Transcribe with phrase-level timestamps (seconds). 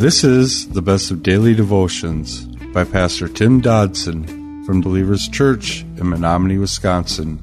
[0.00, 6.08] This is the best of daily devotions by Pastor Tim Dodson from Believers Church in
[6.08, 7.38] Menominee, Wisconsin.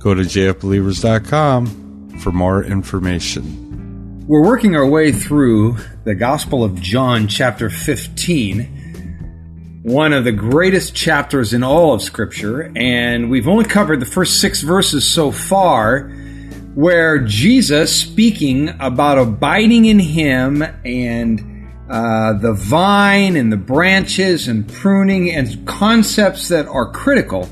[0.00, 4.26] Go to jfbelievers.com for more information.
[4.26, 10.96] We're working our way through the Gospel of John, chapter 15, one of the greatest
[10.96, 16.08] chapters in all of Scripture, and we've only covered the first six verses so far
[16.74, 21.54] where Jesus speaking about abiding in Him and
[21.88, 27.48] uh, the vine and the branches and pruning and concepts that are critical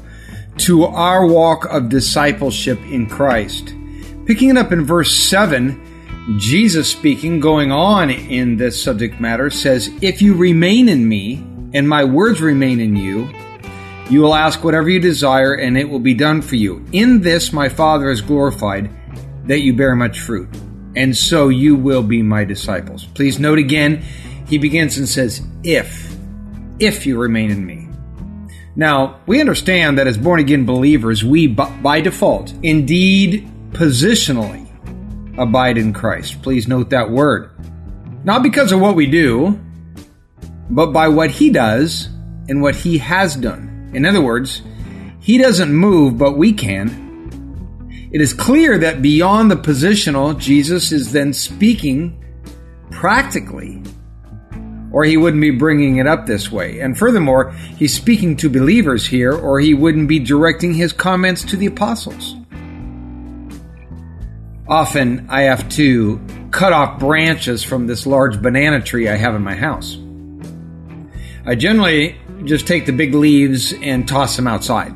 [0.59, 3.75] to our walk of discipleship in Christ.
[4.27, 9.91] Picking it up in verse 7, Jesus speaking, going on in this subject matter, says,
[10.03, 11.37] If you remain in me
[11.73, 13.31] and my words remain in you,
[14.11, 16.85] you will ask whatever you desire and it will be done for you.
[16.93, 18.91] In this my Father is glorified,
[19.47, 20.49] that you bear much fruit,
[20.97, 23.07] and so you will be my disciples.
[23.15, 24.05] Please note again,
[24.47, 26.17] he begins and says, If,
[26.79, 27.89] if you remain in me.
[28.77, 34.67] Now, we understand that as born again believers, we by default, indeed positionally,
[35.39, 36.43] abide in Christ.
[36.43, 37.51] Please note that word.
[38.25, 39.59] Not because of what we do,
[40.69, 42.09] but by what He does
[42.49, 43.91] and what He has done.
[43.95, 44.63] In other words,
[45.21, 47.05] He doesn't move, but we can.
[48.13, 52.23] It is clear that beyond the positional, Jesus is then speaking
[52.91, 53.83] practically
[54.97, 56.81] or he wouldn't be bringing it up this way.
[56.81, 61.57] And furthermore, he's speaking to believers here, or he wouldn't be directing his comments to
[61.59, 62.35] the apostles.
[64.67, 66.19] Often I have to
[66.51, 69.99] cut off branches from this large banana tree I have in my house.
[71.45, 74.93] I generally just take the big leaves and toss them outside.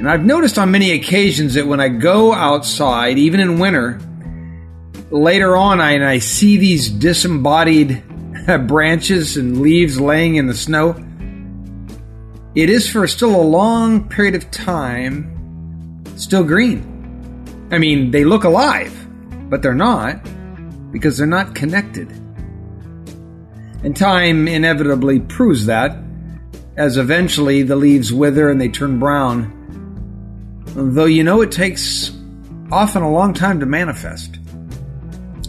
[0.00, 4.00] And I've noticed on many occasions that when I go outside, even in winter,
[5.12, 8.02] later on I, and I see these disembodied
[8.66, 10.94] branches and leaves laying in the snow.
[12.54, 15.30] It is for still a long period of time
[16.16, 17.68] still green.
[17.72, 18.92] I mean, they look alive,
[19.50, 20.20] but they're not
[20.92, 22.10] because they're not connected.
[23.82, 25.96] And time inevitably proves that
[26.76, 29.50] as eventually the leaves wither and they turn brown.
[30.66, 32.16] Though you know it takes
[32.70, 34.36] often a long time to manifest.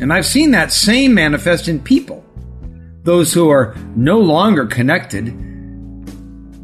[0.02, 2.25] And I've seen that same manifest in people
[3.06, 5.32] those who are no longer connected,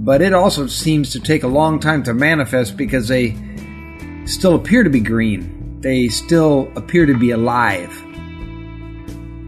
[0.03, 3.38] but it also seems to take a long time to manifest because they
[4.25, 5.79] still appear to be green.
[5.81, 7.91] They still appear to be alive.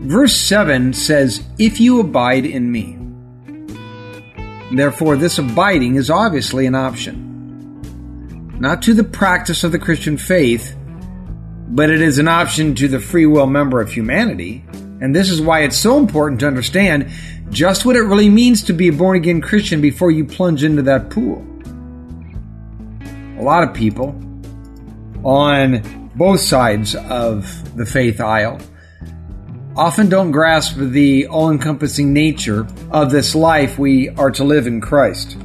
[0.04, 3.00] Verse 7 says, If you abide in me.
[4.72, 8.60] Therefore, this abiding is obviously an option.
[8.60, 10.76] Not to the practice of the Christian faith,
[11.70, 14.64] but it is an option to the free will member of humanity
[15.02, 17.10] and this is why it's so important to understand
[17.50, 20.82] just what it really means to be a born again Christian before you plunge into
[20.84, 21.46] that pool.
[23.38, 24.16] A lot of people
[25.24, 28.60] on both sides of the faith aisle
[29.76, 34.80] often don't grasp the all encompassing nature of this life we are to live in
[34.80, 35.38] Christ.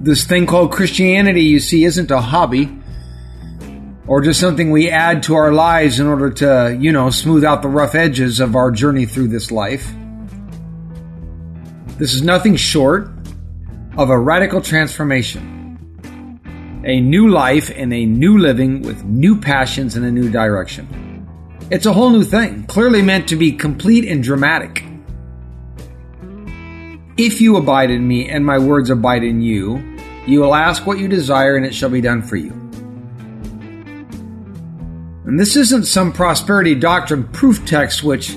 [0.00, 2.70] This thing called Christianity, you see, isn't a hobby
[4.06, 7.62] or just something we add to our lives in order to, you know, smooth out
[7.62, 9.92] the rough edges of our journey through this life.
[11.98, 13.08] This is nothing short
[13.96, 15.52] of a radical transformation.
[16.84, 21.26] A new life and a new living with new passions and a new direction.
[21.70, 24.84] It's a whole new thing, clearly meant to be complete and dramatic.
[27.16, 30.98] If you abide in me and my words abide in you, you will ask what
[30.98, 32.63] you desire and it shall be done for you.
[35.24, 38.36] And this isn't some prosperity doctrine proof text which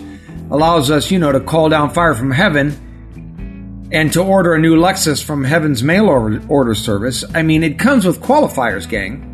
[0.49, 4.75] allows us, you know, to call down fire from heaven and to order a new
[4.75, 7.23] Lexus from heaven's mail order service.
[7.33, 9.33] I mean, it comes with qualifiers, gang.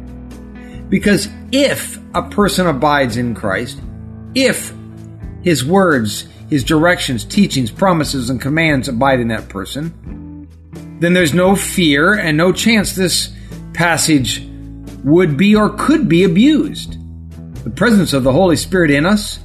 [0.89, 3.81] Because if a person abides in Christ,
[4.35, 4.73] if
[5.41, 10.47] his words, his directions, teachings, promises, and commands abide in that person,
[10.99, 13.33] then there's no fear and no chance this
[13.73, 14.47] passage
[15.03, 16.97] would be or could be abused.
[17.63, 19.39] The presence of the Holy Spirit in us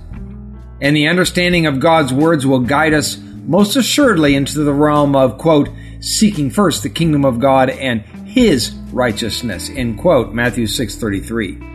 [0.80, 5.38] and the understanding of God's words will guide us most assuredly into the realm of,
[5.38, 5.68] quote,
[6.00, 11.68] seeking first the kingdom of God and his righteousness, end quote, Matthew 6.33.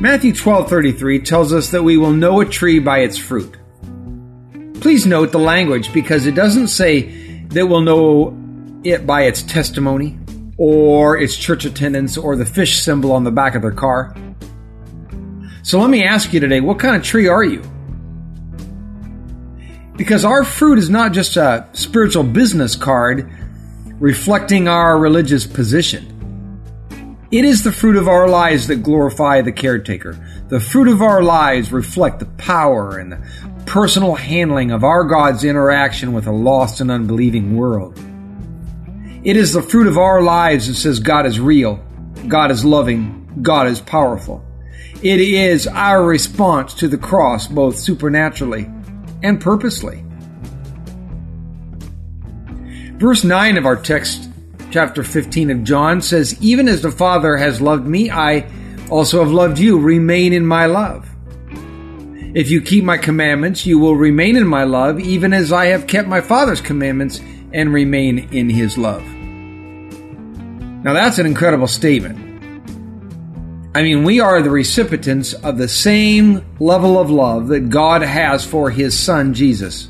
[0.00, 3.56] Matthew 12:33 tells us that we will know a tree by its fruit.
[4.80, 7.02] Please note the language because it doesn't say
[7.50, 8.36] that we'll know
[8.82, 10.18] it by its testimony
[10.56, 14.14] or its church attendance or the fish symbol on the back of their car.
[15.62, 17.62] So let me ask you today what kind of tree are you?
[19.96, 23.30] Because our fruit is not just a spiritual business card
[24.00, 26.10] reflecting our religious position.
[27.30, 30.18] It is the fruit of our lives that glorify the caretaker.
[30.48, 33.26] The fruit of our lives reflect the power and the
[33.66, 37.98] personal handling of our God's interaction with a lost and unbelieving world.
[39.24, 41.82] It is the fruit of our lives that says God is real,
[42.28, 44.44] God is loving, God is powerful.
[45.02, 48.70] It is our response to the cross, both supernaturally
[49.22, 50.04] and purposely.
[52.98, 54.30] Verse 9 of our text,
[54.70, 58.50] chapter 15 of John, says, Even as the Father has loved me, I
[58.90, 59.78] also have loved you.
[59.78, 61.08] Remain in my love.
[62.34, 65.86] If you keep my commandments, you will remain in my love, even as I have
[65.86, 67.20] kept my Father's commandments
[67.52, 69.13] and remain in his love.
[70.84, 72.18] Now that's an incredible statement.
[73.74, 78.44] I mean, we are the recipients of the same level of love that God has
[78.44, 79.88] for his son, Jesus.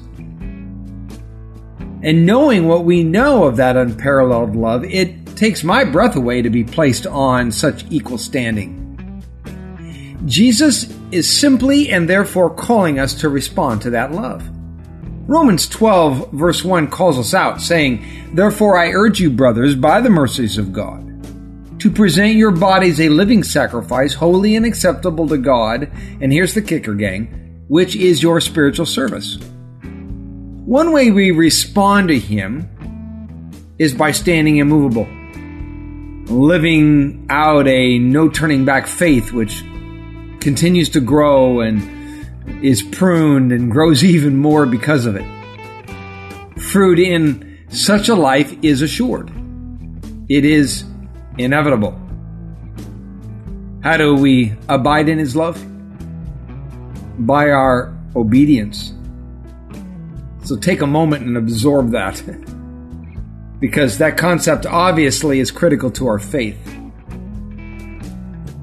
[2.04, 6.50] And knowing what we know of that unparalleled love, it takes my breath away to
[6.50, 8.80] be placed on such equal standing.
[10.26, 14.48] Jesus is simply and therefore calling us to respond to that love.
[15.26, 18.04] Romans 12, verse 1 calls us out, saying,
[18.34, 23.08] Therefore I urge you, brothers, by the mercies of God, to present your bodies a
[23.08, 25.90] living sacrifice, holy and acceptable to God,
[26.20, 29.38] and here's the kicker, gang, which is your spiritual service.
[30.66, 32.68] One way we respond to Him
[33.78, 35.08] is by standing immovable,
[36.34, 39.62] living out a no turning back faith which
[40.40, 42.03] continues to grow and
[42.62, 45.24] is pruned and grows even more because of it.
[46.60, 49.30] Fruit in such a life is assured,
[50.28, 50.84] it is
[51.38, 52.00] inevitable.
[53.82, 55.62] How do we abide in His love?
[57.18, 58.94] By our obedience
[60.44, 62.22] so take a moment and absorb that.
[63.60, 66.58] because that concept obviously is critical to our faith.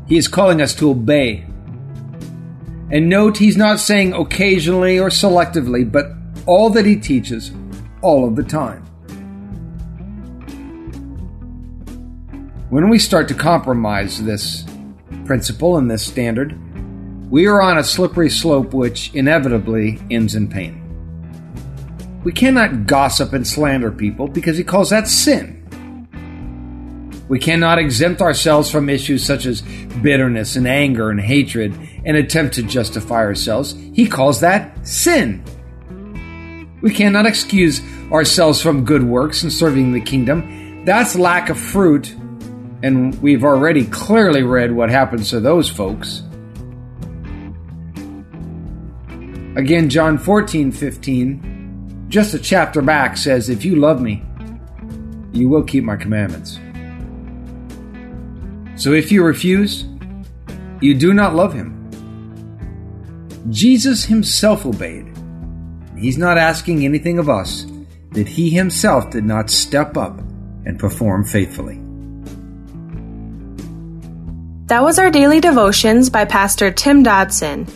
[0.07, 1.45] He is calling us to obey.
[2.91, 6.07] And note, he's not saying occasionally or selectively, but
[6.45, 7.51] all that he teaches,
[8.01, 8.85] all of the time.
[12.69, 14.65] When we start to compromise this
[15.25, 16.57] principle and this standard,
[17.31, 20.77] we are on a slippery slope which inevitably ends in pain.
[22.25, 25.60] We cannot gossip and slander people because he calls that sin.
[27.31, 29.61] We cannot exempt ourselves from issues such as
[30.01, 31.73] bitterness and anger and hatred
[32.03, 33.71] and attempt to justify ourselves.
[33.93, 35.41] He calls that sin.
[36.81, 37.81] We cannot excuse
[38.11, 40.83] ourselves from good works and serving the kingdom.
[40.83, 42.13] That's lack of fruit,
[42.83, 46.23] and we've already clearly read what happens to those folks.
[49.55, 54.21] Again, John 14 15 just a chapter back says, If you love me,
[55.31, 56.59] you will keep my commandments.
[58.81, 59.85] So if you refuse,
[60.81, 61.77] you do not love him.
[63.51, 65.05] Jesus himself obeyed.
[65.95, 67.67] He's not asking anything of us
[68.13, 70.17] that he himself did not step up
[70.65, 71.75] and perform faithfully.
[74.65, 77.67] That was our daily devotions by Pastor Tim Dodson.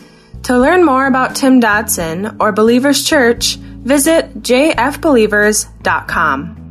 [0.42, 6.65] To learn more about Tim Dodson or Believers Church, visit jfbelievers.com.